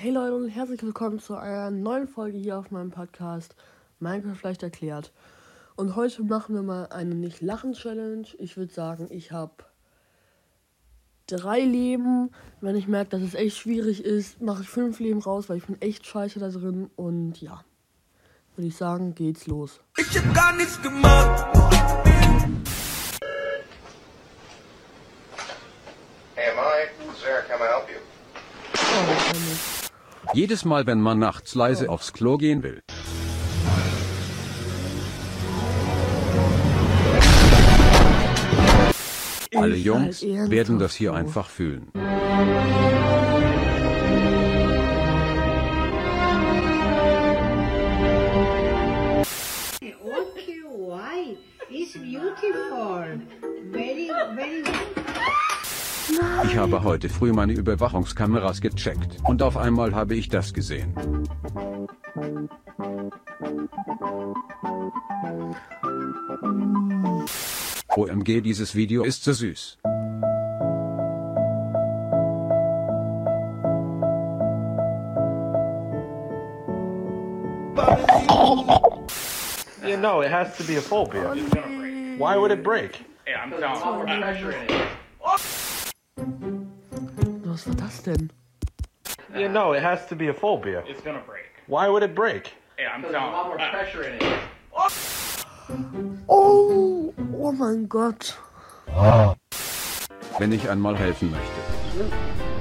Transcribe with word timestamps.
Hey 0.00 0.12
Leute 0.12 0.36
und 0.36 0.48
herzlich 0.48 0.80
willkommen 0.84 1.18
zu 1.18 1.34
einer 1.34 1.72
neuen 1.72 2.06
Folge 2.06 2.38
hier 2.38 2.56
auf 2.56 2.70
meinem 2.70 2.92
Podcast 2.92 3.56
Minecraft 3.98 4.36
vielleicht 4.36 4.62
erklärt. 4.62 5.12
Und 5.74 5.96
heute 5.96 6.22
machen 6.22 6.54
wir 6.54 6.62
mal 6.62 6.86
eine 6.90 7.16
Nicht-Lachen-Challenge. 7.16 8.28
Ich 8.38 8.56
würde 8.56 8.72
sagen, 8.72 9.08
ich 9.10 9.32
habe 9.32 9.64
drei 11.26 11.58
Leben. 11.58 12.30
Wenn 12.60 12.76
ich 12.76 12.86
merke, 12.86 13.10
dass 13.10 13.22
es 13.22 13.34
echt 13.34 13.56
schwierig 13.56 14.04
ist, 14.04 14.40
mache 14.40 14.62
ich 14.62 14.68
fünf 14.68 15.00
Leben 15.00 15.20
raus, 15.20 15.48
weil 15.48 15.56
ich 15.56 15.66
bin 15.66 15.82
echt 15.82 16.06
scheiße 16.06 16.38
da 16.38 16.50
drin. 16.50 16.90
Und 16.94 17.40
ja, 17.42 17.64
würde 18.54 18.68
ich 18.68 18.76
sagen, 18.76 19.16
geht's 19.16 19.48
los. 19.48 19.80
Ich 19.96 20.16
hab 20.16 20.32
gar 20.32 20.54
nichts 20.54 20.80
gemacht. 20.80 21.44
Hey, 26.36 26.54
Mike, 26.54 26.92
Sarah, 27.20 27.42
can 27.48 27.58
I 27.58 27.64
help 27.64 27.88
you? 27.88 27.98
Oh, 28.74 29.08
wahrscheinlich. 29.08 29.78
Jedes 30.34 30.64
Mal, 30.64 30.86
wenn 30.86 31.00
man 31.00 31.18
nachts 31.18 31.54
leise 31.54 31.88
aufs 31.88 32.12
Klo 32.12 32.36
gehen 32.36 32.62
will. 32.62 32.82
Alle 39.54 39.76
Jungs 39.76 40.22
werden 40.22 40.78
das 40.78 40.94
hier 40.94 41.14
einfach 41.14 41.48
fühlen. 41.48 41.90
Ich 56.48 56.56
habe 56.56 56.82
heute 56.82 57.10
früh 57.10 57.30
meine 57.30 57.52
Überwachungskameras 57.52 58.62
gecheckt 58.62 59.18
und 59.24 59.42
auf 59.42 59.58
einmal 59.58 59.94
habe 59.94 60.14
ich 60.14 60.30
das 60.30 60.54
gesehen. 60.54 60.94
OMG, 67.94 68.40
dieses 68.40 68.74
Video 68.74 69.04
ist 69.04 69.24
so 69.24 69.32
süß. 69.34 69.76
Yeah, 79.84 79.96
no, 79.96 80.22
it 80.22 80.30
has 80.30 80.56
to 80.56 80.64
be 80.64 80.76
a 80.76 80.80
full 80.80 81.06
beer. 81.06 81.34
Why 82.16 82.38
would 82.38 82.50
it 82.50 82.62
break? 82.62 83.04
Yeah, 83.26 83.42
I'm 83.42 83.50
telling 83.50 84.08
you, 84.08 84.97
pressure 88.08 88.20
in 88.20 88.24
it. 88.24 88.32
Was 88.90 89.16
war 89.16 89.26
das 89.28 89.28
denn? 89.28 89.40
Yeah, 89.40 89.52
no, 89.52 89.72
it 89.72 89.82
has 89.82 90.06
to 90.08 90.16
be 90.16 90.28
a 90.28 90.34
full 90.34 90.58
beer. 90.58 90.84
It's 90.86 91.02
gonna 91.02 91.22
break. 91.26 91.44
Why 91.66 91.88
would 91.88 92.02
it 92.02 92.14
break? 92.14 92.52
Yeah, 92.78 92.94
I'm 92.94 93.02
telling 93.02 93.14
you. 93.14 93.20
A 93.20 93.30
lot 93.30 93.46
more 93.46 93.58
pressure 93.58 94.02
in 94.02 94.14
it. 94.14 94.22
Oh, 96.28 97.14
oh 97.34 97.52
mein 97.52 97.88
Gott. 97.88 98.36
Wenn 100.38 100.52
ich 100.52 100.68
einmal 100.68 100.96
helfen 100.96 101.30
möchte. 101.30 102.57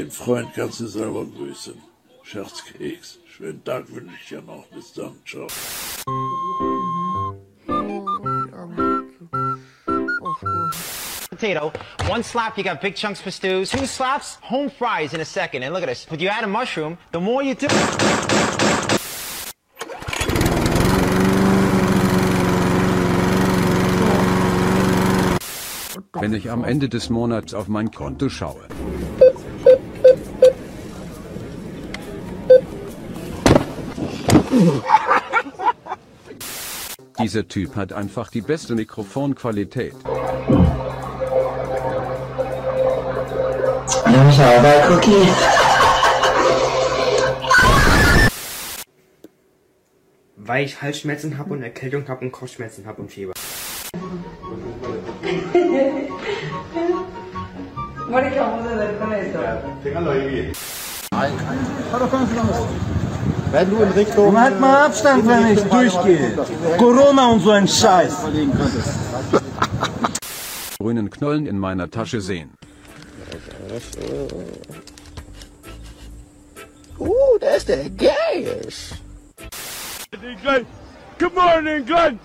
Den 0.00 0.10
Freund 0.10 0.48
kannst 0.54 0.80
du 0.80 0.86
selber 0.86 1.26
grüßen. 1.26 1.74
Scherzkeks. 2.22 3.18
Schönen 3.26 3.62
Tag 3.62 3.84
wünsche 3.94 4.14
ich 4.18 4.28
dir 4.28 4.40
noch. 4.40 4.64
Bis 4.68 4.94
dann. 4.94 5.14
Ciao. 5.26 5.46
potato. 11.28 11.70
One 12.08 12.22
slap, 12.22 12.56
you 12.56 12.64
got 12.64 12.80
big 12.80 12.94
chunks 12.96 13.20
for 13.20 13.30
stews. 13.30 13.70
Two 13.70 13.84
slaps, 13.84 14.38
home 14.40 14.70
fries 14.70 15.12
in 15.12 15.20
a 15.20 15.24
second. 15.26 15.64
And 15.64 15.74
look 15.74 15.82
at 15.82 15.88
this. 15.90 16.06
When 16.10 16.18
you 16.18 16.28
add 16.28 16.44
a 16.44 16.46
mushroom, 16.46 16.96
the 17.12 17.20
more 17.20 17.42
you 17.42 17.54
do. 17.54 17.68
Wenn 26.14 26.32
ich 26.32 26.50
am 26.50 26.64
Ende 26.64 26.88
des 26.88 27.10
Monats 27.10 27.52
auf 27.52 27.68
mein 27.68 27.90
Konto 27.90 28.30
schaue. 28.30 28.66
Dieser 37.18 37.46
Typ 37.46 37.76
hat 37.76 37.92
einfach 37.92 38.30
die 38.30 38.40
beste 38.40 38.74
Mikrofonqualität. 38.74 39.94
weil 50.50 50.64
ich 50.64 50.82
Halsschmerzen 50.82 51.38
habe 51.38 51.52
und 51.52 51.62
Erkältung 51.62 52.08
habe 52.08 52.24
und 52.24 52.32
Kopfschmerzen 52.32 52.84
habe 52.84 53.02
und 53.02 53.12
Fieber. 53.12 53.32
Halt 63.52 64.60
mal 64.60 64.86
Abstand, 64.86 65.26
wenn 65.26 65.46
ich 65.52 65.62
durchgehe. 65.62 66.38
Corona 66.78 67.32
und 67.32 67.40
so 67.40 67.50
ein 67.50 67.66
Scheiß. 67.66 68.16
Grünen 70.78 71.10
Knollen 71.10 71.46
in 71.46 71.58
meiner 71.58 71.90
Tasche 71.90 72.20
sehen. 72.20 72.52
Uh, 76.98 77.38
der 77.40 77.56
ist 77.56 77.68
der 77.68 77.90
Geist. 77.90 78.94
Good 81.18 81.34
morning, 81.34 81.84
Glenn. 81.84 82.18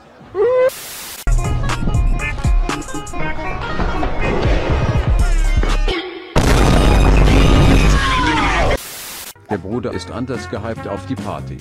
Der 9.49 9.57
Bruder 9.57 9.93
ist 9.93 10.11
anders 10.11 10.49
gehypt 10.49 10.87
auf 10.87 11.05
die 11.05 11.15
Party. 11.15 11.57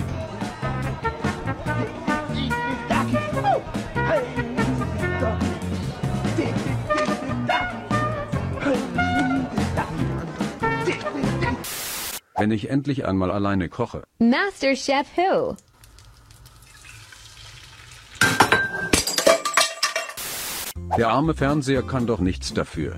Wenn 12.37 12.51
ich 12.51 12.69
endlich 12.69 13.05
einmal 13.05 13.31
alleine 13.31 13.69
koche. 13.69 14.03
Master 14.19 14.75
Chef 14.75 15.07
Who? 15.15 15.55
Der 20.97 21.09
arme 21.09 21.33
Fernseher 21.33 21.83
kann 21.83 22.07
doch 22.07 22.19
nichts 22.19 22.53
dafür. 22.53 22.95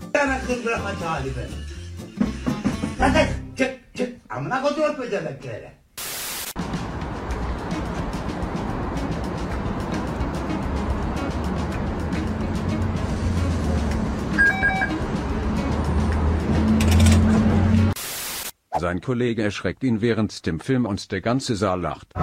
Sein 18.80 19.02
Kollege 19.02 19.44
erschreckt 19.44 19.84
ihn 19.84 20.02
während 20.02 20.46
dem 20.46 20.60
Film 20.60 20.86
und 20.86 21.12
der 21.12 21.22
ganze 21.22 21.56
Saal 21.56 21.82
lacht. 21.82 22.14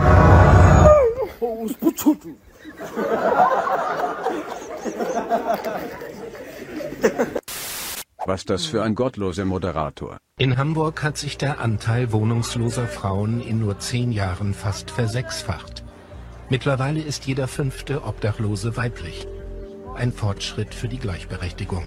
Was 8.27 8.47
das 8.47 8.65
für 8.65 8.83
ein 8.83 8.95
gottloser 8.95 9.45
Moderator. 9.45 10.17
In 10.39 10.57
Hamburg 10.57 11.03
hat 11.03 11.19
sich 11.19 11.37
der 11.37 11.61
Anteil 11.61 12.11
wohnungsloser 12.11 12.87
Frauen 12.87 13.43
in 13.43 13.61
nur 13.61 13.79
zehn 13.81 14.13
Jahren 14.13 14.55
fast 14.55 14.91
versechsfacht. 14.91 15.85
Mittlerweile 16.49 17.01
ist 17.01 17.27
jeder 17.27 17.49
fünfte 17.49 18.03
Obdachlose 18.05 18.79
weiblich. 18.79 19.27
Ein 19.95 20.11
Fortschritt 20.11 20.75
für 20.75 20.89
die 20.89 20.99
Gleichberechtigung. 20.99 21.87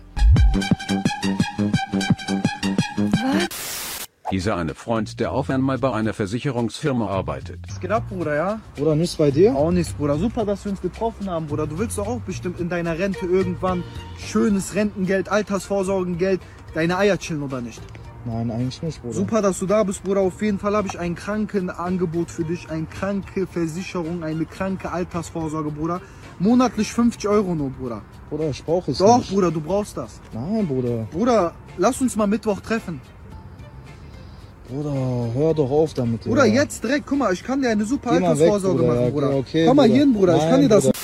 Dieser 4.30 4.58
eine 4.58 4.76
Freund, 4.76 5.22
der 5.22 5.32
auf 5.32 5.50
einmal 5.50 5.78
bei 5.78 5.94
einer 5.94 6.14
Versicherungsfirma 6.14 7.08
arbeitet. 7.08 7.60
Was 7.70 7.80
geht 7.80 7.92
ab, 7.92 8.04
Bruder, 8.10 8.36
ja? 8.36 8.60
Bruder, 8.76 8.94
nichts 8.94 9.16
bei 9.16 9.32
dir? 9.32 9.56
Auch 9.56 9.72
nichts, 9.72 9.94
Bruder. 9.94 10.18
Super, 10.18 10.44
dass 10.44 10.66
wir 10.66 10.72
uns 10.74 10.82
getroffen 10.82 11.30
haben, 11.30 11.48
Bruder. 11.48 11.66
Du 11.66 11.80
willst 11.80 11.98
doch 11.98 12.08
auch 12.08 12.20
bestimmt 12.20 12.60
in 12.60 12.68
deiner 12.68 13.00
Rente 13.00 13.26
irgendwann 13.26 13.86
schönes 14.18 14.76
Rentengeld, 14.76 15.30
Altersvorsorgengeld, 15.30 16.42
deine 16.74 16.98
Eier 16.98 17.18
chillen, 17.18 17.42
oder 17.42 17.62
nicht? 17.62 17.82
Nein, 18.26 18.52
eigentlich 18.52 18.82
nicht, 18.82 19.02
Bruder. 19.02 19.14
Super, 19.14 19.42
dass 19.42 19.60
du 19.60 19.66
da 19.66 19.82
bist, 19.84 20.04
Bruder. 20.04 20.20
Auf 20.20 20.42
jeden 20.42 20.60
Fall 20.60 20.76
habe 20.76 20.90
ich 20.90 21.00
ein 21.00 21.16
Krankenangebot 21.16 22.30
für 22.30 22.44
dich, 22.44 22.70
eine 22.70 22.86
kranke 22.86 23.48
Versicherung, 23.48 24.26
eine 24.26 24.46
kranke 24.46 24.92
Altersvorsorge, 24.92 25.72
Bruder. 25.72 26.02
Monatlich 26.40 26.92
50 26.92 27.30
Euro 27.30 27.56
nur, 27.56 27.70
Bruder. 27.70 28.02
Bruder, 28.30 28.50
ich 28.50 28.62
brauche 28.66 28.92
es 28.92 28.98
Doch, 28.98 29.20
nicht. 29.20 29.32
Bruder, 29.32 29.52
du 29.52 29.62
brauchst 29.62 29.96
das. 29.96 30.20
Nein, 30.34 30.68
Bruder. 30.68 31.08
Bruder, 31.12 31.54
lass 31.78 32.02
uns 32.02 32.18
mal 32.18 32.28
Mittwoch 32.28 32.60
treffen. 32.60 33.00
Bruder, 34.68 35.34
hör 35.34 35.54
doch 35.54 35.72
auf 35.72 35.94
damit. 35.94 36.22
Bruder, 36.24 36.46
ja. 36.46 36.62
jetzt 36.62 36.84
direkt, 36.84 37.06
guck 37.08 37.18
mal, 37.20 37.32
ich 37.32 37.44
kann 37.44 37.62
dir 37.62 37.70
eine 37.70 37.86
super 37.86 38.12
Geh 38.12 38.20
mal 38.20 38.38
weg, 38.38 38.52
Altersvorsorge 38.52 38.80
Bruder, 38.80 38.94
machen, 38.94 39.04
ja, 39.06 39.10
Bruder. 39.12 39.36
okay, 39.38 39.66
Komm 39.66 39.78
mal 39.78 39.84
Bruder. 39.84 39.94
hier 39.96 40.04
hin, 40.06 40.14
Bruder, 40.14 40.36
ich 40.36 40.42
kann 40.42 40.52
Nein, 40.52 40.62
dir 40.62 40.70
das. 40.70 40.84
Bruder. 40.84 40.98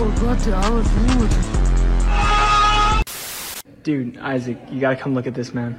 Oh 0.00 0.10
Gott, 0.20 0.46
der 0.46 0.56
arme. 0.56 0.82
Dude, 3.84 4.18
Isaac, 4.18 4.56
you 4.72 4.80
gotta 4.80 4.96
come 4.96 5.14
look 5.14 5.26
at 5.26 5.34
this, 5.34 5.54
man. 5.54 5.76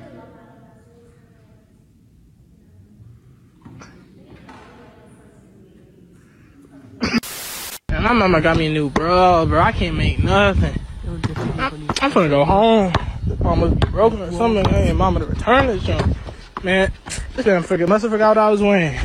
And 7.89 8.03
my 8.03 8.13
mama 8.13 8.41
got 8.41 8.57
me 8.57 8.67
a 8.67 8.69
new 8.73 8.89
bro, 8.89 9.45
bro. 9.45 9.59
I 9.61 9.71
can't 9.71 9.97
make 9.97 10.19
nothing. 10.23 10.79
I'm 11.09 12.11
finna 12.11 12.29
go 12.29 12.45
home. 12.45 12.93
Mama 13.39 13.69
be 13.69 13.87
broken 13.89 14.21
or 14.21 14.31
something. 14.31 14.65
I 14.67 14.89
ain't 14.89 14.97
mama 14.97 15.19
to 15.19 15.25
return 15.25 15.67
this 15.67 15.83
junk. 15.83 16.15
Man, 16.63 16.91
this 17.35 17.45
damn 17.45 17.63
figure 17.63 17.87
must 17.87 18.03
have 18.03 18.11
forgot 18.11 18.29
what 18.29 18.37
I 18.37 18.49
was 18.51 18.61
wearing. 18.61 18.99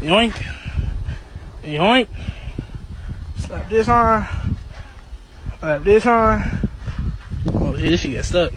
Yoink. 0.00 0.34
Yoink. 1.64 2.08
Slap 3.38 3.68
this 3.68 3.88
on. 3.88 4.26
Slap 5.58 5.82
this 5.82 6.06
on. 6.06 6.68
Oh, 7.52 7.72
this 7.72 8.00
shit 8.00 8.12
get 8.12 8.24
stuck. 8.24 8.52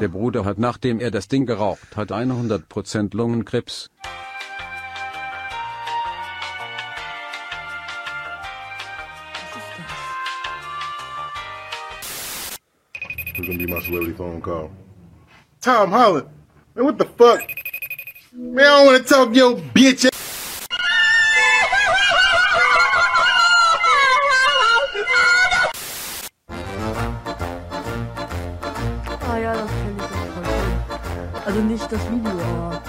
Der 0.00 0.08
Bruder 0.08 0.44
hat 0.44 0.58
nachdem 0.58 1.00
er 1.00 1.10
das 1.10 1.28
Ding 1.28 1.46
geraucht 1.46 1.96
hat 1.96 2.12
100% 2.12 3.14
Lungenkrebs. 3.14 3.88
Who's 13.40 13.46
gonna 13.46 13.58
be 13.58 13.72
my 13.72 13.80
celebrity 13.80 14.12
phone 14.12 14.42
call? 14.42 14.70
Tom 15.62 15.92
Holland. 15.92 16.28
Man, 16.74 16.84
what 16.84 16.98
the 16.98 17.06
fuck? 17.06 17.40
Man, 18.34 18.58
I 18.58 18.68
don't 18.68 18.84
wanna 18.84 18.98
talk 19.02 19.34
yo 19.34 19.54
bitch. 19.72 20.10
Ah 29.22 29.38
ja, 29.38 29.54
das 29.54 29.70
kenne 29.70 29.96
ich 29.96 30.02
das 30.02 30.10
voll 30.34 30.44
cool. 30.44 31.42
Also 31.46 31.60
nicht 31.62 31.90
das 31.90 32.10
Video, 32.10 32.30
aber 32.30 32.82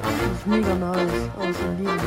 das 0.00 0.32
ist 0.32 0.46
mega 0.46 0.74
nice. 0.76 1.28
Aus 1.38 1.56
dem 1.58 1.76
Leben. 1.84 2.00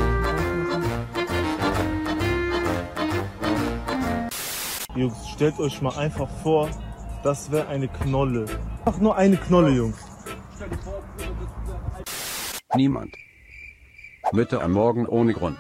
Jungs, 4.95 5.29
stellt 5.29 5.59
euch 5.59 5.79
mal 5.83 5.95
einfach 5.95 6.27
vor, 6.41 6.69
das 7.24 7.51
wäre 7.51 7.68
eine 7.68 7.88
Knolle. 7.88 8.45
Einfach 8.86 9.00
nur 9.00 9.16
eine 9.16 9.38
Knolle, 9.38 9.71
Jungs. 9.71 9.98
Niemand. 12.75 13.16
Mütter 14.31 14.62
am 14.62 14.74
Morgen 14.74 15.07
ohne 15.07 15.33
Grund. 15.33 15.57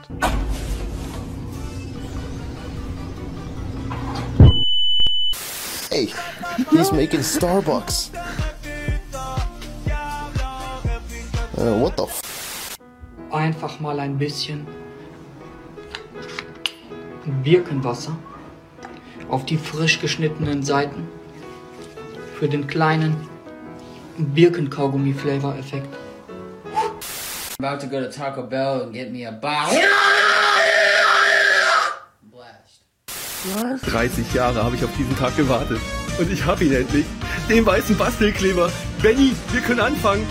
Hey, 5.89 6.13
he's 6.69 6.91
making 6.91 7.21
Starbucks. 7.21 8.11
Uh, 11.57 11.81
what 11.81 11.97
the 11.97 12.03
f 12.03 12.21
Einfach 13.31 13.79
mal 13.79 13.99
ein 13.99 14.17
bisschen 14.17 14.65
Birkenwasser 17.43 18.15
auf 19.29 19.45
die 19.45 19.57
frisch 19.57 19.99
geschnittenen 19.99 20.63
Seiten 20.63 21.07
für 22.39 22.47
den 22.47 22.65
kleinen 22.67 23.15
Birkenkaugummi-Flavor-Effekt. 24.17 25.87
About 27.61 27.81
to 27.81 27.87
go 27.87 27.99
to 27.99 28.09
Taco 28.09 28.43
Bell 28.43 28.83
and 28.83 28.93
get 28.93 29.11
me 29.11 29.27
a 29.27 29.31
box. 29.31 29.75
30 33.85 34.33
Jahre 34.33 34.63
habe 34.63 34.75
ich 34.75 34.83
auf 34.83 34.89
diesen 34.97 35.17
Tag 35.17 35.35
gewartet. 35.35 35.79
Und 36.17 36.31
ich 36.31 36.45
habe 36.45 36.63
ihn 36.63 36.73
endlich. 36.73 37.05
Den 37.49 37.65
weißen 37.65 37.97
Bastelkleber. 37.97 38.71
Benny, 39.01 39.33
wir 39.51 39.61
können 39.61 39.79
anfangen. 39.79 40.25